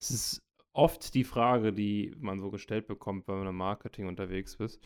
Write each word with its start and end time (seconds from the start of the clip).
Es 0.00 0.10
ist 0.10 0.42
oft 0.72 1.14
die 1.14 1.24
Frage, 1.24 1.72
die 1.72 2.14
man 2.18 2.38
so 2.38 2.50
gestellt 2.50 2.86
bekommt, 2.86 3.28
wenn 3.28 3.38
man 3.38 3.48
im 3.48 3.56
Marketing 3.56 4.06
unterwegs 4.06 4.54
ist. 4.54 4.80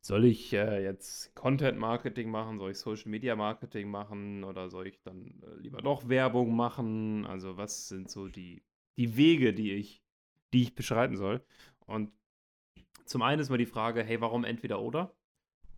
Soll 0.00 0.24
ich 0.24 0.52
äh, 0.52 0.82
jetzt 0.82 1.34
Content 1.34 1.78
Marketing 1.78 2.30
machen? 2.30 2.58
Soll 2.58 2.70
ich 2.70 2.78
Social 2.78 3.10
Media 3.10 3.36
Marketing 3.36 3.90
machen? 3.90 4.44
Oder 4.44 4.70
soll 4.70 4.86
ich 4.86 5.00
dann 5.02 5.42
äh, 5.42 5.60
lieber 5.60 5.82
doch 5.82 6.08
Werbung 6.08 6.54
machen? 6.54 7.26
Also, 7.26 7.56
was 7.56 7.88
sind 7.88 8.10
so 8.10 8.28
die, 8.28 8.62
die 8.96 9.16
Wege, 9.16 9.52
die 9.52 9.72
ich, 9.72 10.02
die 10.52 10.62
ich 10.62 10.74
beschreiten 10.74 11.16
soll? 11.16 11.44
Und 11.86 12.12
zum 13.04 13.22
einen 13.22 13.40
ist 13.40 13.50
mal 13.50 13.58
die 13.58 13.66
Frage, 13.66 14.04
hey, 14.04 14.20
warum 14.20 14.44
entweder 14.44 14.80
oder? 14.80 15.14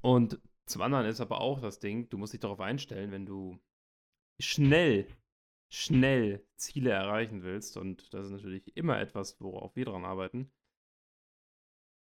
Und 0.02 0.40
zum 0.66 0.82
anderen 0.82 1.06
ist 1.06 1.20
aber 1.20 1.40
auch 1.40 1.60
das 1.60 1.80
Ding, 1.80 2.08
du 2.08 2.18
musst 2.18 2.32
dich 2.32 2.40
darauf 2.40 2.60
einstellen, 2.60 3.10
wenn 3.10 3.26
du 3.26 3.58
schnell 4.38 5.06
schnell 5.70 6.44
Ziele 6.56 6.90
erreichen 6.90 7.42
willst, 7.42 7.76
und 7.76 8.12
das 8.12 8.26
ist 8.26 8.32
natürlich 8.32 8.76
immer 8.76 9.00
etwas, 9.00 9.40
worauf 9.40 9.76
wir 9.76 9.86
dran 9.86 10.04
arbeiten, 10.04 10.50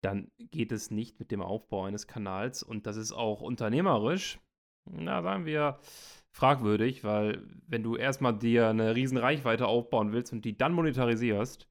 dann 0.03 0.31
geht 0.37 0.71
es 0.71 0.91
nicht 0.91 1.19
mit 1.19 1.31
dem 1.31 1.41
Aufbau 1.41 1.85
eines 1.85 2.07
Kanals. 2.07 2.61
Und 2.61 2.85
das 2.85 2.97
ist 2.97 3.13
auch 3.13 3.41
unternehmerisch, 3.41 4.39
na, 4.85 5.23
sagen 5.23 5.45
wir, 5.45 5.79
fragwürdig, 6.31 7.05
weil 7.05 7.41
wenn 7.67 7.83
du 7.83 7.95
erstmal 7.95 8.37
dir 8.37 8.67
eine 8.67 8.95
riesen 8.95 9.17
Reichweite 9.17 9.65
aufbauen 9.65 10.11
willst 10.11 10.33
und 10.33 10.43
die 10.43 10.57
dann 10.57 10.73
monetarisierst, 10.73 11.69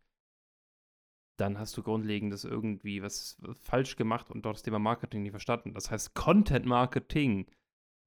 dann 1.39 1.59
hast 1.59 1.77
du 1.77 1.83
grundlegendes 1.83 2.45
irgendwie 2.45 3.03
was 3.03 3.37
falsch 3.53 3.97
gemacht 3.97 4.31
und 4.31 4.47
dort 4.47 4.57
das 4.57 4.63
Thema 4.63 4.79
Marketing 4.79 5.23
nicht 5.23 5.33
verstanden. 5.33 5.75
Das 5.75 5.91
heißt, 5.91 6.15
Content 6.15 6.65
Marketing 6.65 7.51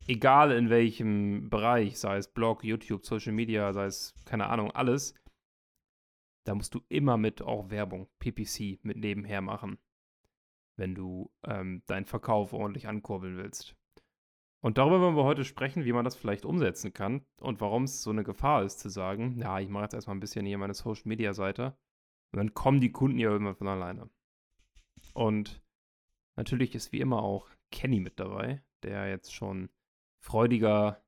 egal 0.08 0.52
in 0.52 0.70
welchem 0.70 1.50
Bereich, 1.50 2.00
sei 2.00 2.18
es 2.18 2.28
Blog, 2.28 2.64
YouTube, 2.64 3.06
Social 3.06 3.34
Media, 3.34 3.74
sei 3.74 3.86
es, 3.86 4.14
keine 4.26 4.48
Ahnung, 4.48 4.72
alles, 4.72 5.14
da 6.46 6.54
musst 6.54 6.76
du 6.76 6.82
immer 6.90 7.18
mit 7.18 7.42
auch 7.42 7.70
Werbung, 7.70 8.08
PPC, 8.20 8.80
mit 8.84 8.98
nebenher 8.98 9.42
machen, 9.42 9.80
wenn 10.78 10.94
du 10.94 11.32
ähm, 11.44 11.82
deinen 11.88 12.06
Verkauf 12.06 12.54
ordentlich 12.54 12.88
ankurbeln 12.88 13.38
willst. 13.38 13.76
Und 14.64 14.78
darüber 14.78 15.00
wollen 15.00 15.16
wir 15.16 15.24
heute 15.24 15.44
sprechen, 15.44 15.86
wie 15.86 15.94
man 15.94 16.06
das 16.06 16.16
vielleicht 16.16 16.46
umsetzen 16.46 16.92
kann 16.92 17.24
und 17.40 17.62
warum 17.62 17.84
es 17.84 18.02
so 18.02 18.10
eine 18.10 18.24
Gefahr 18.24 18.64
ist, 18.64 18.80
zu 18.80 18.90
sagen, 18.90 19.38
ja, 19.40 19.60
ich 19.60 19.70
mache 19.70 19.84
jetzt 19.84 19.94
erstmal 19.94 20.16
ein 20.16 20.22
bisschen 20.22 20.46
hier 20.46 20.58
meine 20.58 20.74
Social 20.74 21.04
Media 21.08 21.34
Seite 21.34 21.78
und 22.32 22.38
dann 22.38 22.54
kommen 22.54 22.82
die 22.82 22.92
Kunden 22.92 23.20
ja 23.20 23.36
immer 23.36 23.54
von 23.54 23.68
alleine. 23.68 24.10
Und 25.14 25.62
natürlich 26.36 26.74
ist 26.74 26.92
wie 26.92 27.00
immer 27.00 27.22
auch 27.22 27.48
Kenny 27.72 28.00
mit 28.00 28.20
dabei, 28.20 28.64
der 28.84 29.08
jetzt 29.08 29.34
schon 29.34 29.70
freudiger, 30.26 31.04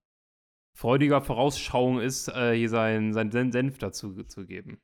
freudiger 0.73 1.22
Vorausschauung 1.22 2.00
ist, 2.00 2.28
äh, 2.30 2.54
hier 2.56 2.70
seinen 2.70 3.14
sein 3.14 3.52
Senf 3.52 3.80
dazu 3.80 4.24
zu 4.24 4.46
geben. 4.46 4.80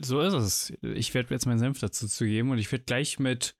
So 0.00 0.20
ist 0.20 0.34
es. 0.34 0.72
Ich 0.82 1.12
werde 1.14 1.34
jetzt 1.34 1.46
meinen 1.46 1.58
Senf 1.58 1.80
dazu 1.80 2.06
zu 2.06 2.24
geben 2.24 2.50
und 2.50 2.58
ich 2.58 2.70
werde 2.70 2.84
gleich 2.84 3.18
mit, 3.18 3.56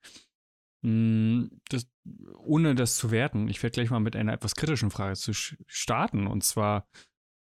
mh, 0.82 0.90
hm, 0.90 1.60
das, 1.68 1.90
ohne 2.38 2.74
das 2.76 2.96
zu 2.96 3.10
werten, 3.10 3.48
ich 3.48 3.62
werde 3.62 3.74
gleich 3.74 3.90
mal 3.90 3.98
mit 3.98 4.14
einer 4.14 4.32
etwas 4.32 4.54
kritischen 4.54 4.90
Frage 4.90 5.16
zu 5.16 5.32
starten. 5.32 6.26
Und 6.28 6.44
zwar, 6.44 6.88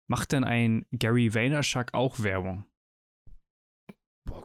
macht 0.08 0.32
denn 0.32 0.42
ein 0.42 0.84
Gary 0.90 1.32
Vaynerchuk 1.32 1.94
auch 1.94 2.20
Werbung? 2.20 2.64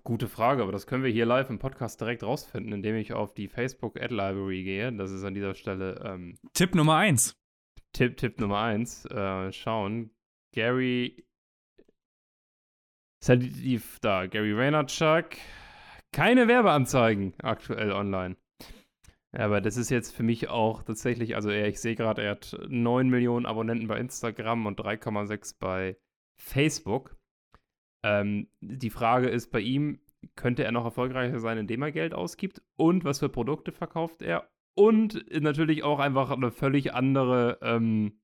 Gute 0.06 0.28
Frage, 0.28 0.64
aber 0.64 0.74
das 0.74 0.86
können 0.86 1.04
wir 1.04 1.12
hier 1.12 1.26
live 1.26 1.50
im 1.50 1.60
Podcast 1.60 2.02
direkt 2.02 2.24
rausfinden, 2.24 2.74
indem 2.74 2.98
ich 2.98 3.14
auf 3.14 3.34
die 3.34 3.48
Facebook 3.48 3.98
Ad 3.98 4.14
Library 4.14 4.64
gehe. 4.64 4.92
Das 4.92 5.12
ist 5.12 5.24
an 5.24 5.34
dieser 5.34 5.56
Stelle 5.56 6.02
ähm, 6.04 6.36
Tipp 6.52 6.76
Nummer 6.76 6.98
1. 6.98 7.40
Tipp, 7.94 8.18
Tipp 8.18 8.38
Nummer 8.38 8.64
1. 8.64 9.06
Äh, 9.06 9.54
schauen. 9.54 10.12
Gary. 10.54 11.26
Ist 13.22 13.30
halt 13.30 13.44
die, 13.44 13.82
da, 14.02 14.28
Gary 14.28 14.58
Vaynerchuk. 14.58 15.38
Keine 16.12 16.50
Werbeanzeigen 16.50 17.34
aktuell 17.42 17.94
online. 17.94 18.36
Aber 19.32 19.62
das 19.62 19.78
ist 19.78 19.90
jetzt 19.90 20.14
für 20.14 20.24
mich 20.24 20.50
auch 20.50 20.84
tatsächlich, 20.84 21.36
also 21.36 21.50
er, 21.50 21.68
ich 21.68 21.80
sehe 21.80 21.96
gerade, 21.96 22.24
er 22.24 22.32
hat 22.32 22.58
9 22.68 23.10
Millionen 23.10 23.46
Abonnenten 23.46 23.88
bei 23.88 24.00
Instagram 24.00 24.66
und 24.66 24.80
3,6 24.80 25.56
bei 25.60 25.98
Facebook. 26.36 27.16
Ähm, 28.04 28.48
die 28.62 28.90
Frage 28.90 29.30
ist 29.30 29.52
bei 29.52 29.62
ihm, 29.62 30.00
könnte 30.36 30.64
er 30.64 30.72
noch 30.72 30.86
erfolgreicher 30.86 31.40
sein, 31.40 31.58
indem 31.58 31.82
er 31.82 31.92
Geld 31.92 32.14
ausgibt? 32.14 32.62
Und 32.76 33.04
was 33.04 33.20
für 33.20 33.30
Produkte 33.30 33.72
verkauft 33.72 34.22
er? 34.22 34.50
Und 34.76 35.26
natürlich 35.42 35.84
auch 35.84 36.00
einfach 36.00 36.32
eine 36.32 36.52
völlig 36.52 36.94
andere, 36.94 37.60
ähm, 37.62 38.20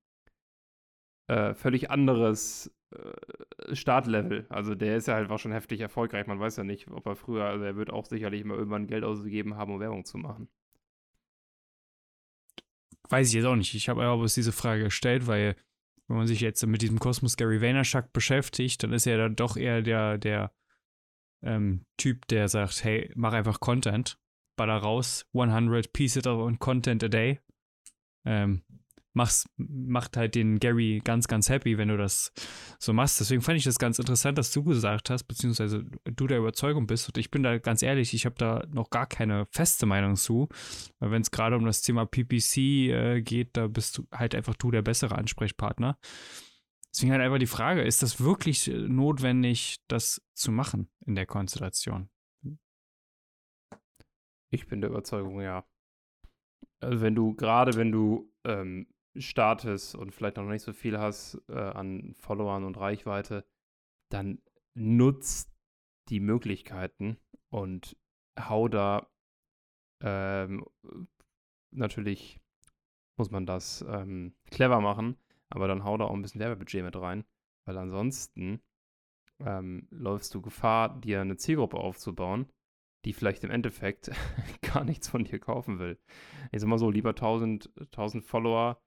äh, 1.28 1.53
völlig 1.53 1.91
anderes 1.91 2.75
äh, 2.91 3.75
Startlevel. 3.75 4.47
Also 4.50 4.75
der 4.75 4.97
ist 4.97 5.07
ja 5.07 5.16
halt 5.16 5.29
auch 5.29 5.38
schon 5.38 5.51
heftig 5.51 5.79
erfolgreich. 5.79 6.25
Man 6.28 6.39
weiß 6.39 6.57
ja 6.57 6.63
nicht, 6.63 6.89
ob 6.89 7.06
er 7.06 7.16
früher, 7.16 7.45
also 7.45 7.63
er 7.63 7.75
wird 7.75 7.91
auch 7.91 8.06
sicherlich 8.06 8.44
mal 8.44 8.57
irgendwann 8.57 8.88
Geld 8.88 9.03
ausgegeben 9.03 9.56
haben, 9.56 9.73
um 9.73 9.79
Werbung 9.79 10.06
zu 10.06 10.18
machen. 10.18 10.50
Weiß 13.09 13.29
ich 13.29 13.34
jetzt 13.35 13.45
auch 13.45 13.56
nicht. 13.56 13.73
Ich 13.75 13.89
habe 13.89 14.03
aber 14.03 14.25
diese 14.25 14.51
Frage 14.51 14.85
gestellt, 14.85 15.28
weil 15.28 15.56
wenn 16.09 16.17
man 16.17 16.27
sich 16.27 16.41
jetzt 16.41 16.65
mit 16.65 16.81
diesem 16.81 16.99
Kosmos 16.99 17.37
Gary 17.37 17.61
Vaynerchuk 17.61 18.11
beschäftigt, 18.11 18.81
dann 18.81 18.93
ist 18.93 19.05
er 19.05 19.17
dann 19.17 19.35
doch 19.35 19.55
eher 19.55 19.83
der, 19.83 20.17
der 20.17 20.51
ähm, 21.43 21.85
Typ, 21.97 22.27
der 22.27 22.49
sagt, 22.49 22.83
hey, 22.83 23.11
mach 23.15 23.33
einfach 23.33 23.59
Content, 23.59 24.19
baller 24.57 24.77
raus, 24.77 25.27
100 25.33 25.93
Pieces 25.93 26.25
of 26.25 26.59
Content 26.59 27.03
a 27.03 27.07
day. 27.07 27.39
Ähm, 28.25 28.63
mach's, 29.19 29.50
macht 29.57 30.16
halt 30.16 30.35
den 30.35 30.59
Gary 30.59 31.02
ganz, 31.03 31.28
ganz 31.28 31.50
happy, 31.50 31.78
wenn 31.78 31.90
du 31.90 31.97
das 31.97 32.31
so 32.80 32.94
machst. 32.94 33.19
Deswegen 33.19 33.41
fand 33.41 33.57
ich 33.57 33.66
das 33.66 33.78
ganz 33.78 34.00
interessant, 34.00 34.38
dass 34.38 34.52
du 34.52 34.63
gesagt 34.63 35.09
hast, 35.09 35.25
beziehungsweise 35.25 35.84
du 36.06 36.25
der 36.25 36.40
Überzeugung 36.40 36.88
bist. 36.88 37.09
Und 37.09 37.18
ich 37.18 37.30
bin 37.30 37.44
da 37.44 37.57
ganz 37.57 37.84
ehrlich, 37.84 38.13
ich 38.13 38.25
habe 38.25 38.35
da 38.38 38.63
noch 38.72 38.90
gar 38.90 39.07
keine 39.07 39.46
feste 39.52 39.85
Meinung 39.85 40.16
zu. 40.16 40.47
Weil 41.00 41.12
wenn 41.12 41.22
es 41.22 41.31
gerade 41.31 41.57
um 41.57 41.66
das 41.66 41.81
Thema 41.81 42.06
PPC 42.06 42.57
äh, 42.57 43.22
geht, 43.22 43.57
da 43.57 43.68
bist 43.68 43.97
du 43.97 44.07
halt 44.13 44.34
einfach 44.35 44.56
du 44.56 44.72
der 44.72 44.81
bessere 44.81 45.18
Ansprechpartner. 45.18 46.00
Deswegen 46.94 47.12
halt 47.12 47.22
einfach 47.22 47.40
die 47.40 47.46
Frage, 47.46 47.84
ist 47.84 48.01
das 48.01 48.22
wirklich 48.22 48.69
äh, 48.69 48.88
notwendig, 48.88 49.81
das 49.90 50.22
zu 50.34 50.51
machen 50.51 50.90
in 51.06 51.16
der 51.16 51.25
Konstellation? 51.25 52.09
Ich 54.50 54.66
bin 54.68 54.80
der 54.80 54.90
Überzeugung, 54.90 55.41
ja. 55.41 55.66
Also 56.80 57.01
wenn 57.01 57.13
du, 57.13 57.36
gerade 57.36 57.75
wenn 57.75 57.91
du 57.91 58.31
ähm, 58.46 58.88
startest 59.15 59.95
und 59.95 60.13
vielleicht 60.13 60.37
noch 60.37 60.43
nicht 60.43 60.63
so 60.63 60.73
viel 60.73 60.99
hast 60.99 61.41
äh, 61.49 61.57
an 61.57 62.15
Followern 62.19 62.63
und 62.63 62.77
Reichweite, 62.77 63.45
dann 64.09 64.41
nutzt 64.75 65.51
die 66.09 66.19
Möglichkeiten 66.19 67.17
und 67.49 67.97
hau 68.39 68.67
da 68.67 69.07
ähm, 70.01 70.65
natürlich 71.71 72.39
muss 73.17 73.31
man 73.31 73.45
das 73.45 73.85
ähm, 73.87 74.33
clever 74.49 74.79
machen, 74.79 75.17
aber 75.49 75.67
dann 75.67 75.83
hau 75.83 75.97
da 75.97 76.05
auch 76.05 76.13
ein 76.13 76.21
bisschen 76.21 76.39
Werbebudget 76.39 76.83
mit 76.83 76.95
rein, 76.95 77.25
weil 77.65 77.77
ansonsten 77.77 78.61
ähm, 79.39 79.87
läufst 79.91 80.33
du 80.33 80.41
Gefahr, 80.41 80.99
dir 80.99 81.21
eine 81.21 81.37
Zielgruppe 81.37 81.77
aufzubauen, 81.77 82.49
die 83.05 83.13
vielleicht 83.13 83.43
im 83.43 83.51
Endeffekt 83.51 84.11
gar 84.61 84.83
nichts 84.83 85.09
von 85.09 85.23
dir 85.23 85.39
kaufen 85.39 85.79
will. 85.79 85.99
Ich 86.51 86.61
sag 86.61 86.69
mal 86.69 86.79
so, 86.79 86.89
lieber 86.89 87.09
1000, 87.09 87.71
1000 87.77 88.23
Follower 88.23 88.81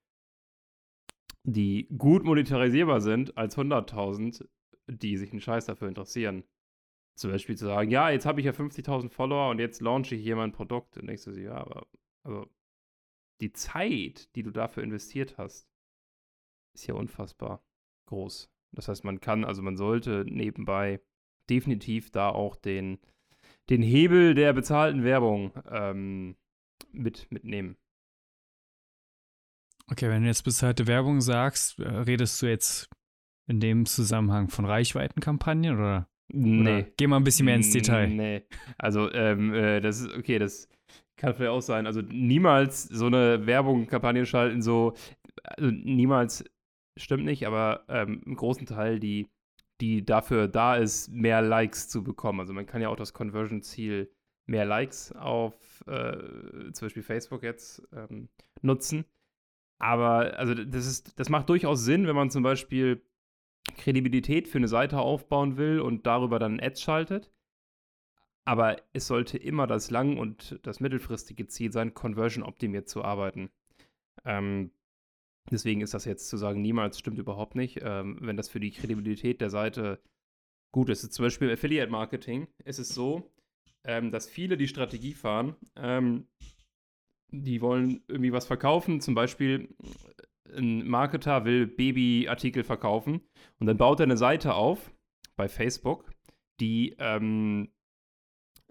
die 1.44 1.88
gut 1.96 2.24
monetarisierbar 2.24 3.00
sind, 3.00 3.36
als 3.36 3.56
100.000, 3.56 4.46
die 4.86 5.16
sich 5.16 5.32
einen 5.32 5.40
Scheiß 5.40 5.66
dafür 5.66 5.88
interessieren. 5.88 6.44
Zum 7.14 7.30
Beispiel 7.30 7.56
zu 7.56 7.66
sagen, 7.66 7.90
ja, 7.90 8.10
jetzt 8.10 8.26
habe 8.26 8.40
ich 8.40 8.46
ja 8.46 8.52
50.000 8.52 9.10
Follower 9.10 9.50
und 9.50 9.58
jetzt 9.58 9.80
launche 9.80 10.14
ich 10.14 10.22
hier 10.22 10.36
mein 10.36 10.52
Produkt. 10.52 10.96
Und 10.96 11.06
denkst 11.06 11.24
du 11.24 11.32
ja, 11.32 11.54
aber 11.54 11.86
also 12.24 12.46
die 13.40 13.52
Zeit, 13.52 14.34
die 14.36 14.42
du 14.42 14.50
dafür 14.50 14.82
investiert 14.82 15.36
hast, 15.36 15.68
ist 16.74 16.86
ja 16.86 16.94
unfassbar 16.94 17.62
groß. 18.06 18.50
Das 18.72 18.88
heißt, 18.88 19.04
man 19.04 19.20
kann, 19.20 19.44
also 19.44 19.62
man 19.62 19.76
sollte 19.76 20.24
nebenbei 20.26 21.02
definitiv 21.50 22.10
da 22.10 22.30
auch 22.30 22.56
den, 22.56 22.98
den 23.68 23.82
Hebel 23.82 24.34
der 24.34 24.52
bezahlten 24.52 25.04
Werbung 25.04 25.52
ähm, 25.70 26.36
mit, 26.92 27.30
mitnehmen. 27.30 27.76
Okay, 29.92 30.08
wenn 30.08 30.22
du 30.22 30.28
jetzt 30.28 30.44
bezahlte 30.44 30.86
Werbung 30.86 31.20
sagst, 31.20 31.78
äh, 31.78 31.86
redest 31.86 32.40
du 32.40 32.46
jetzt 32.46 32.88
in 33.46 33.60
dem 33.60 33.84
Zusammenhang 33.84 34.48
von 34.48 34.64
Reichweitenkampagnen 34.64 35.76
oder? 35.76 36.08
Nee. 36.32 36.60
Oder 36.62 36.82
geh 36.96 37.06
mal 37.06 37.18
ein 37.18 37.24
bisschen 37.24 37.44
mehr 37.44 37.56
ins 37.56 37.72
Detail. 37.72 38.08
Nee. 38.08 38.42
Also, 38.78 39.12
ähm, 39.12 39.52
äh, 39.52 39.80
das 39.80 40.00
ist, 40.00 40.16
okay, 40.16 40.38
das 40.38 40.66
kann 41.18 41.34
vielleicht 41.34 41.50
auch 41.50 41.60
sein. 41.60 41.86
Also, 41.86 42.00
niemals 42.00 42.84
so 42.84 43.04
eine 43.04 43.44
Werbung, 43.44 43.86
Kampagne 43.86 44.24
schalten, 44.24 44.62
so, 44.62 44.94
also 45.44 45.70
niemals 45.70 46.42
stimmt 46.96 47.26
nicht, 47.26 47.46
aber 47.46 47.84
ähm, 47.90 48.22
im 48.24 48.34
großen 48.34 48.64
Teil, 48.64 48.98
die, 48.98 49.28
die 49.82 50.06
dafür 50.06 50.48
da 50.48 50.76
ist, 50.76 51.10
mehr 51.10 51.42
Likes 51.42 51.90
zu 51.90 52.02
bekommen. 52.02 52.40
Also, 52.40 52.54
man 52.54 52.64
kann 52.64 52.80
ja 52.80 52.88
auch 52.88 52.96
das 52.96 53.12
Conversion-Ziel 53.12 54.10
mehr 54.46 54.64
Likes 54.64 55.12
auf 55.12 55.84
äh, 55.86 56.72
zum 56.72 56.86
Beispiel 56.86 57.02
Facebook 57.02 57.42
jetzt 57.42 57.82
ähm, 57.92 58.30
nutzen. 58.62 59.04
Aber 59.82 60.38
also 60.38 60.54
das 60.54 60.86
ist, 60.86 61.18
das 61.18 61.28
macht 61.28 61.48
durchaus 61.48 61.84
Sinn, 61.84 62.06
wenn 62.06 62.14
man 62.14 62.30
zum 62.30 62.44
Beispiel 62.44 63.02
Kredibilität 63.76 64.46
für 64.46 64.58
eine 64.58 64.68
Seite 64.68 64.98
aufbauen 64.98 65.56
will 65.56 65.80
und 65.80 66.06
darüber 66.06 66.38
dann 66.38 66.60
Ads 66.60 66.82
schaltet. 66.82 67.32
Aber 68.44 68.76
es 68.92 69.08
sollte 69.08 69.38
immer 69.38 69.66
das 69.66 69.90
lang- 69.90 70.18
und 70.18 70.60
das 70.62 70.78
mittelfristige 70.80 71.48
Ziel 71.48 71.72
sein, 71.72 71.94
Conversion 71.94 72.44
optimiert 72.44 72.88
zu 72.88 73.02
arbeiten. 73.04 73.50
Ähm, 74.24 74.70
deswegen 75.50 75.80
ist 75.80 75.94
das 75.94 76.04
jetzt 76.04 76.28
zu 76.28 76.36
sagen, 76.36 76.62
niemals 76.62 76.98
stimmt 76.98 77.18
überhaupt 77.18 77.56
nicht. 77.56 77.80
Ähm, 77.82 78.18
wenn 78.20 78.36
das 78.36 78.48
für 78.48 78.60
die 78.60 78.70
Kredibilität 78.70 79.40
der 79.40 79.50
Seite 79.50 80.00
gut 80.72 80.90
ist. 80.90 81.12
Zum 81.12 81.24
Beispiel 81.24 81.48
im 81.48 81.54
Affiliate 81.54 81.90
Marketing 81.90 82.46
ist 82.64 82.78
es 82.78 82.88
so, 82.88 83.32
ähm, 83.84 84.12
dass 84.12 84.28
viele 84.28 84.56
die 84.56 84.68
Strategie 84.68 85.14
fahren, 85.14 85.56
ähm, 85.76 86.28
die 87.32 87.60
wollen 87.60 88.02
irgendwie 88.08 88.32
was 88.32 88.46
verkaufen, 88.46 89.00
zum 89.00 89.14
Beispiel 89.14 89.74
ein 90.54 90.86
Marketer 90.86 91.44
will 91.44 91.66
Babyartikel 91.66 92.62
verkaufen 92.62 93.22
und 93.58 93.66
dann 93.66 93.78
baut 93.78 94.00
er 94.00 94.04
eine 94.04 94.18
Seite 94.18 94.54
auf 94.54 94.92
bei 95.36 95.48
Facebook, 95.48 96.10
die 96.60 96.94
ähm, 96.98 97.70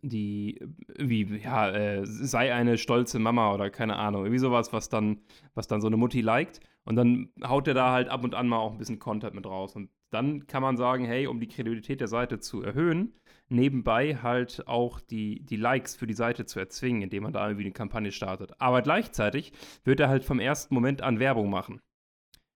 die 0.04 0.60
irgendwie, 0.88 1.38
ja, 1.44 1.70
äh, 1.70 2.06
sei 2.06 2.54
eine 2.54 2.78
stolze 2.78 3.20
Mama 3.20 3.54
oder 3.54 3.70
keine 3.70 3.98
Ahnung, 3.98 4.24
irgendwie 4.24 4.40
sowas, 4.40 4.74
was 4.74 4.90
dann, 4.90 5.22
was 5.54 5.68
dann 5.68 5.82
so 5.82 5.88
eine 5.88 5.98
Mutti 5.98 6.22
liked. 6.22 6.60
Und 6.84 6.96
dann 6.96 7.30
haut 7.44 7.68
er 7.68 7.76
da 7.76 7.92
halt 7.92 8.10
ab 8.10 8.24
und 8.24 8.34
an 8.34 8.48
mal 8.48 8.58
auch 8.58 8.72
ein 8.72 8.78
bisschen 8.80 9.00
Content 9.00 9.36
mit 9.36 9.46
raus. 9.46 9.76
Und 9.76 9.90
dann 10.12 10.46
kann 10.46 10.62
man 10.62 10.78
sagen, 10.78 11.06
hey, 11.06 11.28
um 11.28 11.40
die 11.40 11.48
Kredibilität 11.48 12.02
der 12.02 12.08
Seite 12.08 12.40
zu 12.40 12.62
erhöhen, 12.62 13.14
nebenbei 13.50 14.18
halt 14.18 14.68
auch 14.68 15.00
die, 15.00 15.44
die 15.44 15.56
Likes 15.56 15.96
für 15.96 16.08
die 16.08 16.14
Seite 16.14 16.46
zu 16.46 16.60
erzwingen, 16.60 17.02
indem 17.02 17.24
man 17.24 17.34
da 17.34 17.48
irgendwie 17.48 17.66
eine 17.66 17.74
Kampagne 17.74 18.12
startet. 18.12 18.54
Aber 18.60 18.82
gleichzeitig 18.82 19.54
wird 19.84 20.00
er 20.00 20.10
halt 20.10 20.26
vom 20.26 20.40
ersten 20.40 20.74
Moment 20.74 21.02
an 21.02 21.20
Werbung 21.20 21.50
machen. 21.50 21.82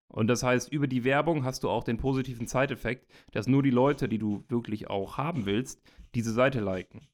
Und 0.08 0.28
das 0.28 0.44
heißt, 0.44 0.72
über 0.72 0.88
die 0.88 1.04
Werbung 1.04 1.44
hast 1.44 1.64
du 1.64 1.70
auch 1.70 1.84
den 1.84 1.98
positiven 1.98 2.48
Zeiteffekt, 2.48 3.12
dass 3.32 3.48
nur 3.48 3.64
die 3.64 3.72
Leute, 3.72 4.08
die 4.08 4.20
du 4.20 4.44
wirklich 4.50 4.90
auch 4.90 5.18
haben 5.18 5.46
willst, 5.46 5.82
diese 6.14 6.32
Seite 6.32 6.60
liken. 6.60 7.08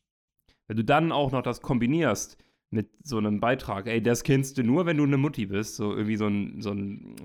Wenn 0.68 0.78
du 0.78 0.84
dann 0.84 1.12
auch 1.12 1.32
noch 1.32 1.42
das 1.42 1.62
kombinierst 1.62 2.38
mit 2.70 2.90
so 3.04 3.18
einem 3.18 3.40
Beitrag, 3.40 3.88
ey, 3.88 4.02
das 4.02 4.24
kennst 4.24 4.58
du 4.58 4.64
nur, 4.64 4.86
wenn 4.86 4.98
du 4.98 5.04
eine 5.04 5.18
Mutti 5.18 5.48
bist, 5.48 5.76
so 5.76 5.92
irgendwie 5.92 6.16
so 6.16 6.26
einen 6.26 6.62
so 6.62 6.74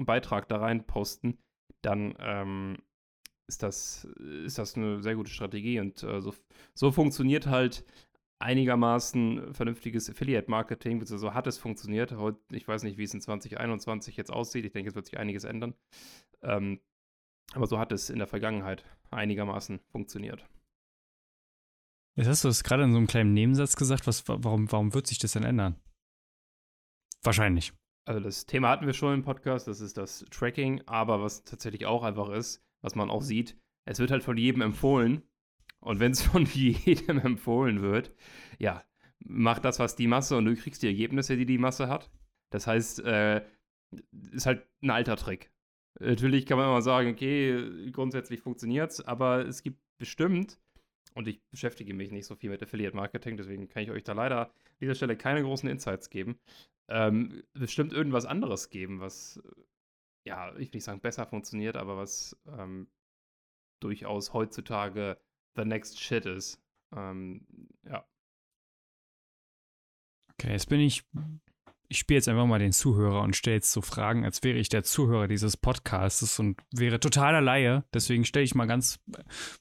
Beitrag 0.05 0.49
da 0.49 0.59
rein 0.59 0.87
posten, 0.87 1.39
dann 1.83 2.15
ähm, 2.21 2.79
ist, 3.49 3.63
das, 3.63 4.05
ist 4.45 4.59
das 4.59 4.77
eine 4.77 5.03
sehr 5.03 5.15
gute 5.15 5.31
Strategie. 5.31 5.81
Und 5.81 6.03
äh, 6.03 6.21
so, 6.21 6.35
so 6.75 6.93
funktioniert 6.93 7.47
halt 7.47 7.85
einigermaßen 8.39 9.55
vernünftiges 9.55 10.11
Affiliate-Marketing, 10.11 10.99
beziehungsweise 10.99 11.31
so 11.31 11.35
hat 11.35 11.47
es 11.47 11.59
funktioniert. 11.59 12.15
Ich 12.53 12.69
weiß 12.69 12.83
nicht, 12.83 12.99
wie 12.99 13.05
es 13.05 13.15
in 13.15 13.21
2021 13.21 14.17
jetzt 14.17 14.31
aussieht. 14.31 14.65
Ich 14.65 14.73
denke, 14.73 14.91
es 14.91 14.95
wird 14.95 15.07
sich 15.07 15.19
einiges 15.19 15.45
ändern. 15.45 15.75
Ähm, 16.43 16.81
aber 17.53 17.67
so 17.67 17.79
hat 17.79 17.93
es 17.93 18.11
in 18.11 18.19
der 18.19 18.27
Vergangenheit 18.27 18.85
einigermaßen 19.11 19.81
funktioniert. 19.91 20.45
Jetzt 22.17 22.29
hast 22.29 22.45
du 22.45 22.49
es 22.49 22.65
gerade 22.65 22.85
in 22.85 22.93
so 22.93 22.99
einem 22.99 23.07
kleinen 23.07 23.35
Nebensatz 23.35 23.77
gesagt. 23.77 24.07
Was, 24.07 24.27
warum, 24.27 24.71
warum 24.73 24.95
wird 24.95 25.07
sich 25.07 25.19
das 25.19 25.33
denn 25.33 25.45
ändern? 25.45 25.77
Wahrscheinlich. 27.23 27.73
Also 28.07 28.21
das 28.21 28.47
Thema 28.47 28.69
hatten 28.71 28.87
wir 28.87 28.95
schon 28.95 29.15
im 29.15 29.23
Podcast, 29.23 29.67
das 29.67 29.81
ist 29.81 29.97
das 29.97 30.25
Tracking, 30.31 30.83
aber 30.87 31.21
was 31.21 31.43
tatsächlich 31.45 31.87
auch 31.87 32.05
einfach 32.05 32.29
ist, 32.29 32.66
was 32.83 32.95
man 32.95 33.11
auch 33.11 33.23
sieht, 33.23 33.57
es 33.85 33.99
wird 33.99 34.11
halt 34.11 34.23
von 34.23 34.37
jedem 34.37 34.63
empfohlen. 34.63 35.23
Und 35.81 36.01
wenn 36.01 36.13
es 36.13 36.23
von 36.33 36.45
jedem 36.45 37.19
empfohlen 37.21 37.83
wird, 37.83 38.13
ja, 38.59 38.85
mach 39.21 39.59
das, 39.59 39.79
was 39.79 39.97
die 39.97 40.07
Masse 40.09 40.37
und 40.37 40.45
du 40.45 40.55
kriegst 40.57 40.83
die 40.83 40.89
Ergebnisse, 40.89 41.37
die 41.37 41.47
die 41.47 41.59
Masse 41.59 41.89
hat. 41.89 42.11
Das 42.51 42.67
heißt, 42.67 43.01
äh, 43.05 43.45
ist 44.33 44.47
halt 44.47 44.67
ein 44.83 44.91
alter 44.91 45.17
Trick. 45.17 45.51
Natürlich 45.99 46.47
kann 46.47 46.59
man 46.59 46.69
immer 46.69 46.83
sagen, 46.83 47.11
okay, 47.11 47.91
grundsätzlich 47.91 48.41
funktioniert 48.41 48.91
es, 48.91 49.01
aber 49.01 49.47
es 49.47 49.63
gibt 49.63 49.81
bestimmt, 49.99 50.61
und 51.15 51.27
ich 51.27 51.41
beschäftige 51.51 51.95
mich 51.95 52.11
nicht 52.11 52.27
so 52.27 52.35
viel 52.35 52.51
mit 52.51 52.63
Affiliate 52.63 52.95
Marketing, 52.95 53.39
deswegen 53.39 53.69
kann 53.69 53.83
ich 53.83 53.91
euch 53.91 54.05
da 54.05 54.13
leider 54.13 54.49
an 54.49 54.53
dieser 54.81 54.95
Stelle 54.95 55.17
keine 55.17 55.43
großen 55.43 55.69
Insights 55.69 56.11
geben, 56.11 56.39
ähm, 56.89 57.43
bestimmt 57.55 57.95
irgendwas 57.95 58.27
anderes 58.27 58.69
geben, 58.69 59.01
was 59.01 59.43
ja, 60.27 60.51
ich 60.57 60.73
will 60.73 60.79
nicht 60.79 60.85
sagen 60.85 61.01
besser 61.01 61.25
funktioniert, 61.25 61.77
aber 61.77 61.97
was 61.97 62.37
ähm, 62.59 62.89
durchaus 63.81 64.33
heutzutage 64.33 65.19
the 65.55 65.65
next 65.65 66.01
shit 66.01 66.27
ist. 66.27 66.61
Ähm, 66.95 67.47
ja. 67.89 68.05
Okay, 70.35 70.53
jetzt 70.53 70.69
bin 70.69 70.81
ich. 70.81 71.05
Ich 71.89 71.99
spiele 71.99 72.19
jetzt 72.19 72.29
einfach 72.29 72.47
mal 72.47 72.59
den 72.59 72.73
Zuhörer 72.73 73.23
und 73.23 73.37
stelle 73.37 73.57
jetzt 73.57 73.71
so 73.71 73.81
Fragen, 73.81 74.25
als 74.25 74.43
wäre 74.43 74.59
ich 74.59 74.69
der 74.69 74.83
Zuhörer 74.83 75.29
dieses 75.29 75.57
Podcasts 75.57 76.41
und 76.41 76.61
wäre 76.73 76.99
totaler 76.99 77.41
Laie. 77.41 77.85
Deswegen 77.95 78.25
stelle 78.25 78.45
ich 78.45 78.57
mal 78.57 78.67
ganz 78.67 78.99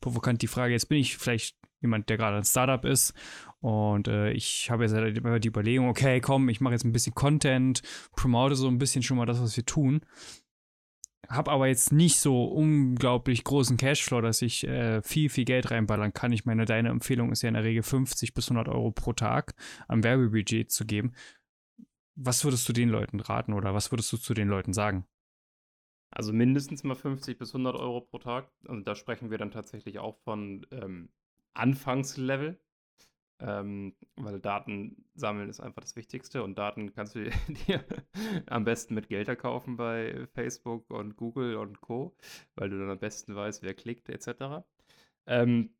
provokant 0.01 0.41
die 0.41 0.47
Frage: 0.47 0.73
Jetzt 0.73 0.89
bin 0.89 0.97
ich 0.97 1.17
vielleicht 1.17 1.55
jemand, 1.81 2.09
der 2.09 2.17
gerade 2.17 2.37
ein 2.37 2.43
Startup 2.43 2.83
ist 2.83 3.13
und 3.59 4.07
äh, 4.07 4.31
ich 4.31 4.71
habe 4.71 4.83
jetzt 4.83 4.95
halt 4.95 5.43
die 5.43 5.47
Überlegung, 5.47 5.87
okay, 5.87 6.19
komm, 6.19 6.49
ich 6.49 6.59
mache 6.59 6.73
jetzt 6.73 6.83
ein 6.83 6.93
bisschen 6.93 7.13
Content, 7.13 7.83
promote 8.15 8.55
so 8.55 8.67
ein 8.67 8.79
bisschen 8.79 9.03
schon 9.03 9.17
mal 9.17 9.27
das, 9.27 9.39
was 9.39 9.55
wir 9.55 9.65
tun 9.65 10.01
habe 11.29 11.51
aber 11.51 11.67
jetzt 11.67 11.91
nicht 11.91 12.19
so 12.19 12.45
unglaublich 12.45 13.43
großen 13.43 13.77
Cashflow, 13.77 14.21
dass 14.21 14.41
ich 14.41 14.67
äh, 14.67 15.01
viel, 15.01 15.29
viel 15.29 15.45
Geld 15.45 15.71
reinballern 15.71 16.13
kann. 16.13 16.31
Ich 16.31 16.45
meine, 16.45 16.65
deine 16.65 16.89
Empfehlung 16.89 17.31
ist 17.31 17.41
ja 17.41 17.49
in 17.49 17.55
der 17.55 17.63
Regel 17.63 17.83
50 17.83 18.33
bis 18.33 18.49
100 18.49 18.67
Euro 18.67 18.91
pro 18.91 19.13
Tag 19.13 19.53
am 19.87 20.03
Werbebudget 20.03 20.71
zu 20.71 20.85
geben. 20.85 21.13
Was 22.15 22.43
würdest 22.43 22.67
du 22.69 22.73
den 22.73 22.89
Leuten 22.89 23.19
raten 23.19 23.53
oder 23.53 23.73
was 23.73 23.91
würdest 23.91 24.11
du 24.13 24.17
zu 24.17 24.33
den 24.33 24.47
Leuten 24.47 24.73
sagen? 24.73 25.05
Also 26.11 26.31
mindestens 26.31 26.83
mal 26.83 26.95
50 26.95 27.37
bis 27.37 27.49
100 27.49 27.75
Euro 27.75 28.01
pro 28.01 28.19
Tag. 28.19 28.49
Und 28.67 28.87
da 28.87 28.95
sprechen 28.95 29.31
wir 29.31 29.37
dann 29.37 29.51
tatsächlich 29.51 29.99
auch 29.99 30.17
von 30.23 30.65
ähm, 30.71 31.09
Anfangslevel. 31.53 32.59
Ähm, 33.39 33.95
weil 34.15 34.39
Daten 34.39 35.05
sammeln 35.13 35.49
ist 35.49 35.59
einfach 35.59 35.81
das 35.81 35.97
Wichtigste 35.97 36.41
und 36.41 36.57
Daten 36.57 36.93
kannst 36.93 37.15
du 37.15 37.29
dir 37.67 37.83
am 38.47 38.63
besten 38.63 38.95
mit 38.95 39.09
Geld 39.09 39.27
erkaufen 39.27 39.75
bei 39.75 40.25
Facebook 40.33 40.89
und 40.89 41.17
Google 41.17 41.57
und 41.57 41.81
Co., 41.81 42.15
weil 42.55 42.69
du 42.69 42.79
dann 42.79 42.89
am 42.89 42.99
besten 42.99 43.35
weißt, 43.35 43.61
wer 43.61 43.73
klickt 43.73 44.07
etc. 44.09 44.63
Ähm, 45.27 45.75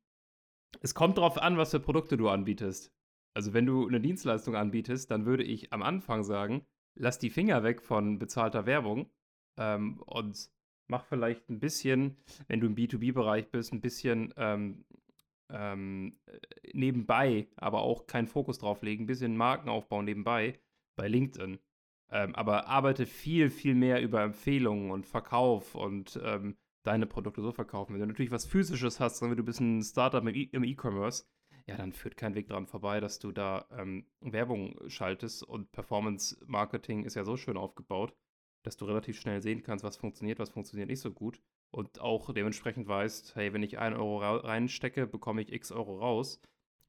es 0.80 0.94
kommt 0.94 1.16
darauf 1.16 1.38
an, 1.38 1.56
was 1.56 1.70
für 1.70 1.80
Produkte 1.80 2.16
du 2.16 2.28
anbietest. 2.28 2.92
Also 3.34 3.54
wenn 3.54 3.66
du 3.66 3.86
eine 3.86 4.00
Dienstleistung 4.00 4.54
anbietest, 4.54 5.10
dann 5.10 5.26
würde 5.26 5.44
ich 5.44 5.72
am 5.72 5.82
Anfang 5.82 6.24
sagen, 6.24 6.66
lass 6.94 7.18
die 7.18 7.30
Finger 7.30 7.62
weg 7.62 7.82
von 7.82 8.18
bezahlter 8.18 8.66
Werbung 8.66 9.10
ähm, 9.56 10.00
und 10.02 10.50
mach 10.88 11.04
vielleicht 11.04 11.48
ein 11.50 11.60
bisschen, 11.60 12.16
wenn 12.48 12.60
du 12.60 12.66
im 12.66 12.74
B2B-Bereich 12.74 13.50
bist, 13.50 13.72
ein 13.72 13.80
bisschen 13.80 14.32
ähm, 15.50 16.18
ähm, 16.26 16.40
nebenbei, 16.72 17.48
aber 17.56 17.82
auch 17.82 18.06
keinen 18.06 18.26
Fokus 18.26 18.58
drauf 18.58 18.82
legen, 18.82 19.04
ein 19.04 19.06
bisschen 19.06 19.36
Markenaufbau 19.36 20.02
nebenbei 20.02 20.58
bei 20.96 21.08
LinkedIn. 21.08 21.58
Ähm, 22.10 22.34
aber 22.34 22.68
arbeite 22.68 23.06
viel, 23.06 23.50
viel 23.50 23.74
mehr 23.74 24.00
über 24.00 24.22
Empfehlungen 24.22 24.90
und 24.90 25.06
Verkauf 25.06 25.74
und 25.74 26.20
ähm, 26.22 26.56
deine 26.84 27.06
Produkte 27.06 27.42
so 27.42 27.50
verkaufen. 27.50 27.94
Wenn 27.94 28.00
du 28.00 28.06
natürlich 28.06 28.30
was 28.30 28.46
Physisches 28.46 29.00
hast, 29.00 29.18
sagen 29.18 29.36
du 29.36 29.42
bist 29.42 29.60
ein 29.60 29.82
Startup 29.82 30.24
im 30.24 30.64
E-Commerce, 30.64 31.24
ja, 31.66 31.76
dann 31.76 31.92
führt 31.92 32.16
kein 32.16 32.36
Weg 32.36 32.46
daran 32.46 32.68
vorbei, 32.68 33.00
dass 33.00 33.18
du 33.18 33.32
da 33.32 33.66
ähm, 33.72 34.06
Werbung 34.20 34.78
schaltest 34.88 35.42
und 35.42 35.72
Performance-Marketing 35.72 37.02
ist 37.02 37.16
ja 37.16 37.24
so 37.24 37.36
schön 37.36 37.56
aufgebaut, 37.56 38.14
dass 38.62 38.76
du 38.76 38.84
relativ 38.84 39.20
schnell 39.20 39.42
sehen 39.42 39.64
kannst, 39.64 39.84
was 39.84 39.96
funktioniert, 39.96 40.38
was 40.38 40.50
funktioniert 40.50 40.88
nicht 40.88 41.00
so 41.00 41.10
gut 41.10 41.42
und 41.70 42.00
auch 42.00 42.32
dementsprechend 42.32 42.88
weißt, 42.88 43.36
hey, 43.36 43.52
wenn 43.52 43.62
ich 43.62 43.78
1 43.78 43.96
Euro 43.96 44.18
reinstecke, 44.18 45.06
bekomme 45.06 45.42
ich 45.42 45.52
x 45.52 45.72
Euro 45.72 45.98
raus. 45.98 46.40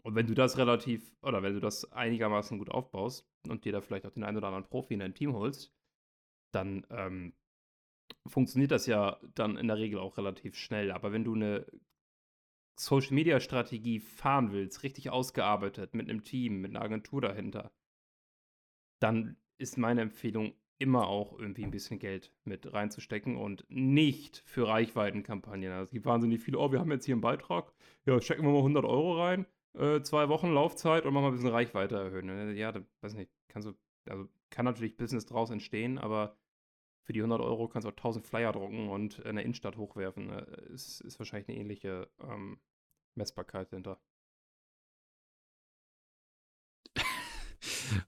Und 0.03 0.15
wenn 0.15 0.27
du 0.27 0.33
das 0.33 0.57
relativ, 0.57 1.13
oder 1.21 1.43
wenn 1.43 1.53
du 1.53 1.59
das 1.59 1.91
einigermaßen 1.91 2.57
gut 2.57 2.69
aufbaust 2.69 3.27
und 3.49 3.65
dir 3.65 3.73
da 3.73 3.81
vielleicht 3.81 4.05
auch 4.05 4.11
den 4.11 4.23
einen 4.23 4.37
oder 4.37 4.47
anderen 4.47 4.69
Profi 4.69 4.93
in 4.93 5.01
dein 5.01 5.13
Team 5.13 5.33
holst, 5.33 5.73
dann 6.53 6.85
ähm, 6.89 7.33
funktioniert 8.27 8.71
das 8.71 8.85
ja 8.85 9.19
dann 9.35 9.57
in 9.57 9.67
der 9.67 9.77
Regel 9.77 9.99
auch 9.99 10.17
relativ 10.17 10.55
schnell. 10.55 10.91
Aber 10.91 11.11
wenn 11.11 11.25
du 11.25 11.33
eine 11.33 11.65
Social 12.79 13.13
Media 13.13 13.39
Strategie 13.39 13.99
fahren 13.99 14.51
willst, 14.51 14.83
richtig 14.83 15.09
ausgearbeitet, 15.09 15.93
mit 15.93 16.09
einem 16.09 16.23
Team, 16.23 16.61
mit 16.61 16.71
einer 16.71 16.85
Agentur 16.85 17.21
dahinter, 17.21 17.71
dann 19.01 19.37
ist 19.57 19.77
meine 19.77 20.01
Empfehlung 20.01 20.53
immer 20.79 21.07
auch 21.07 21.37
irgendwie 21.37 21.63
ein 21.63 21.71
bisschen 21.71 21.99
Geld 21.99 22.31
mit 22.43 22.71
reinzustecken 22.71 23.37
und 23.37 23.65
nicht 23.69 24.43
für 24.45 24.67
Reichweitenkampagnen. 24.67 25.71
Also 25.71 25.85
es 25.85 25.91
gibt 25.91 26.05
wahnsinnig 26.05 26.41
viele, 26.41 26.59
oh, 26.59 26.71
wir 26.71 26.79
haben 26.79 26.91
jetzt 26.91 27.05
hier 27.05 27.15
einen 27.15 27.21
Beitrag, 27.21 27.73
ja, 28.05 28.19
stecken 28.21 28.43
wir 28.43 28.51
mal 28.51 28.57
100 28.57 28.85
Euro 28.85 29.19
rein, 29.21 29.45
äh, 29.73 30.01
zwei 30.01 30.29
Wochen 30.29 30.53
Laufzeit 30.53 31.05
und 31.05 31.13
machen 31.13 31.23
mal 31.23 31.29
ein 31.29 31.35
bisschen 31.35 31.49
Reichweite 31.49 31.95
erhöhen. 31.95 32.27
Ne? 32.27 32.53
Ja, 32.53 32.71
da, 32.71 32.81
weiß 33.01 33.15
nicht, 33.15 33.31
kannst 33.47 33.67
du, 33.67 33.73
also 34.09 34.27
kann 34.49 34.65
natürlich 34.65 34.97
Business 34.97 35.25
draus 35.25 35.49
entstehen, 35.49 35.97
aber 35.97 36.37
für 37.03 37.13
die 37.13 37.21
100 37.21 37.39
Euro 37.41 37.67
kannst 37.67 37.85
du 37.85 37.89
auch 37.89 37.95
1000 37.95 38.25
Flyer 38.25 38.51
drucken 38.51 38.89
und 38.89 39.19
in 39.19 39.35
der 39.35 39.45
Innenstadt 39.45 39.77
hochwerfen. 39.77 40.27
Ne? 40.27 40.41
Ist, 40.73 40.99
ist 41.01 41.17
wahrscheinlich 41.19 41.47
eine 41.47 41.57
ähnliche 41.57 42.09
ähm, 42.21 42.59
Messbarkeit 43.15 43.71
dahinter. 43.71 43.99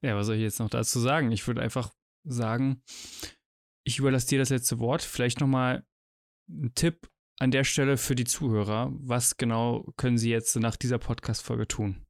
Ja, 0.02 0.16
was 0.16 0.28
soll 0.28 0.36
ich 0.36 0.42
jetzt 0.42 0.60
noch 0.60 0.70
dazu 0.70 1.00
sagen? 1.00 1.32
Ich 1.32 1.48
würde 1.48 1.62
einfach 1.62 1.92
sagen, 2.24 2.82
ich 3.84 4.00
überlasse 4.00 4.28
dir 4.28 4.40
das 4.40 4.50
letzte 4.50 4.80
Wort. 4.80 5.02
Vielleicht 5.02 5.40
nochmal 5.40 5.86
ein 6.50 6.74
Tipp 6.76 7.10
an 7.40 7.52
der 7.52 7.64
Stelle 7.64 7.98
für 7.98 8.16
die 8.16 8.26
Zuhörer, 8.26 8.92
was 9.00 9.38
genau 9.38 9.92
können 9.96 10.18
sie 10.18 10.30
jetzt 10.30 10.56
nach 10.58 10.76
dieser 10.76 10.98
Podcast-Folge 10.98 11.68
tun? 11.68 12.06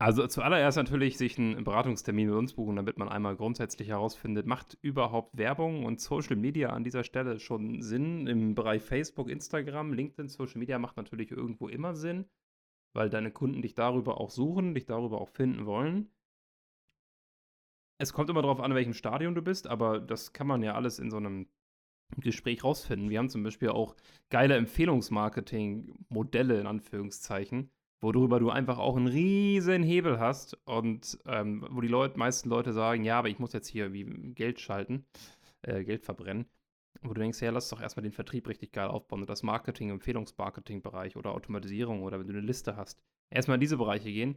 Also 0.00 0.26
zuallererst 0.26 0.76
natürlich 0.76 1.16
sich 1.16 1.38
einen 1.38 1.62
Beratungstermin 1.62 2.28
mit 2.28 2.36
uns 2.36 2.52
buchen, 2.54 2.76
damit 2.76 2.98
man 2.98 3.08
einmal 3.08 3.36
grundsätzlich 3.36 3.88
herausfindet, 3.88 4.44
macht 4.44 4.76
überhaupt 4.82 5.38
Werbung 5.38 5.84
und 5.84 6.00
Social 6.00 6.36
Media 6.36 6.70
an 6.70 6.82
dieser 6.82 7.04
Stelle 7.04 7.38
schon 7.38 7.80
Sinn 7.80 8.26
im 8.26 8.56
Bereich 8.56 8.82
Facebook, 8.82 9.30
Instagram, 9.30 9.92
LinkedIn, 9.92 10.28
Social 10.28 10.58
Media 10.58 10.78
macht 10.80 10.96
natürlich 10.96 11.30
irgendwo 11.30 11.68
immer 11.68 11.94
Sinn, 11.94 12.26
weil 12.92 13.08
deine 13.08 13.30
Kunden 13.30 13.62
dich 13.62 13.76
darüber 13.76 14.20
auch 14.20 14.30
suchen, 14.30 14.74
dich 14.74 14.84
darüber 14.84 15.20
auch 15.20 15.28
finden 15.28 15.64
wollen. 15.64 16.10
Es 18.04 18.12
kommt 18.12 18.28
immer 18.28 18.42
darauf 18.42 18.60
an, 18.60 18.70
in 18.70 18.76
welchem 18.76 18.92
Stadium 18.92 19.34
du 19.34 19.40
bist, 19.40 19.66
aber 19.66 19.98
das 19.98 20.34
kann 20.34 20.46
man 20.46 20.62
ja 20.62 20.74
alles 20.74 20.98
in 20.98 21.10
so 21.10 21.16
einem 21.16 21.46
Gespräch 22.18 22.62
rausfinden. 22.62 23.08
Wir 23.08 23.18
haben 23.18 23.30
zum 23.30 23.42
Beispiel 23.42 23.70
auch 23.70 23.96
geile 24.28 24.56
Empfehlungsmarketing-Modelle 24.56 26.60
in 26.60 26.66
Anführungszeichen, 26.66 27.70
worüber 28.02 28.40
du 28.40 28.50
einfach 28.50 28.76
auch 28.76 28.98
einen 28.98 29.06
riesen 29.06 29.82
Hebel 29.82 30.20
hast 30.20 30.58
und 30.66 31.18
ähm, 31.24 31.66
wo 31.70 31.80
die 31.80 31.88
Leute, 31.88 32.18
meisten 32.18 32.50
Leute 32.50 32.74
sagen, 32.74 33.04
ja, 33.04 33.18
aber 33.18 33.30
ich 33.30 33.38
muss 33.38 33.54
jetzt 33.54 33.68
hier 33.68 33.94
wie 33.94 34.04
Geld 34.34 34.60
schalten, 34.60 35.06
äh, 35.62 35.82
Geld 35.82 36.02
verbrennen. 36.02 36.44
Wo 37.00 37.14
du 37.14 37.22
denkst, 37.22 37.40
ja, 37.40 37.52
lass 37.52 37.70
doch 37.70 37.80
erstmal 37.80 38.02
den 38.02 38.12
Vertrieb 38.12 38.46
richtig 38.48 38.72
geil 38.72 38.88
aufbauen 38.88 39.22
und 39.22 39.30
das 39.30 39.42
Marketing, 39.42 39.88
Empfehlungsmarketing-Bereich 39.88 41.16
oder 41.16 41.32
Automatisierung 41.32 42.02
oder 42.02 42.20
wenn 42.20 42.26
du 42.26 42.34
eine 42.34 42.42
Liste 42.42 42.76
hast, 42.76 43.00
erstmal 43.30 43.54
in 43.54 43.62
diese 43.62 43.78
Bereiche 43.78 44.12
gehen. 44.12 44.36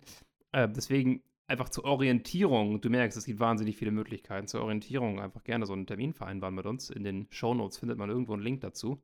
Äh, 0.53 0.69
deswegen 0.69 1.21
einfach 1.47 1.69
zur 1.69 1.85
Orientierung, 1.85 2.81
du 2.81 2.89
merkst, 2.89 3.17
es 3.17 3.25
gibt 3.25 3.39
wahnsinnig 3.39 3.77
viele 3.77 3.91
Möglichkeiten. 3.91 4.47
Zur 4.47 4.61
Orientierung 4.61 5.19
einfach 5.19 5.43
gerne 5.43 5.65
so 5.65 5.73
einen 5.73 5.87
Termin 5.87 6.13
vereinbaren 6.13 6.55
mit 6.55 6.65
uns. 6.65 6.89
In 6.89 7.03
den 7.03 7.27
Show 7.31 7.53
Notes 7.53 7.77
findet 7.77 7.97
man 7.97 8.09
irgendwo 8.09 8.33
einen 8.33 8.43
Link 8.43 8.61
dazu. 8.61 9.01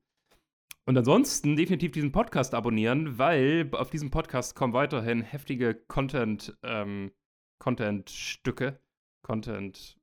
Und 0.85 0.97
ansonsten 0.97 1.55
definitiv 1.55 1.93
diesen 1.93 2.11
Podcast 2.11 2.53
abonnieren, 2.53 3.17
weil 3.17 3.69
auf 3.71 3.89
diesem 3.89 4.11
Podcast 4.11 4.55
kommen 4.55 4.73
weiterhin 4.73 5.21
heftige 5.21 5.75
Content, 5.75 6.57
ähm, 6.61 7.11
Content-Stücke, 7.59 8.81
Content, 9.21 9.97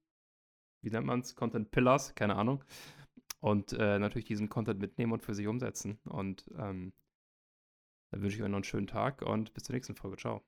wie 0.83 0.91
nennt 0.91 1.07
man 1.07 1.21
es? 1.21 1.35
Content 1.35 1.71
Pillars, 1.71 2.15
keine 2.15 2.37
Ahnung. 2.37 2.65
Und 3.41 3.75
äh, 3.75 3.99
natürlich 3.99 4.27
diesen 4.27 4.49
Content 4.49 4.81
mitnehmen 4.81 5.13
und 5.13 5.23
für 5.23 5.35
sich 5.35 5.47
umsetzen. 5.47 5.99
Und 6.05 6.47
ähm, 6.57 6.95
dann 8.11 8.23
wünsche 8.23 8.37
ich 8.37 8.43
euch 8.43 8.49
noch 8.49 8.57
einen 8.57 8.65
schönen 8.65 8.87
Tag 8.87 9.21
und 9.21 9.53
bis 9.53 9.65
zur 9.65 9.75
nächsten 9.75 9.95
Folge. 9.95 10.17
Ciao. 10.17 10.43